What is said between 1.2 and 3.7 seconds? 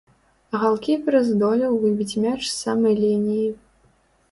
здолеў выбіць мяч з самай лініі.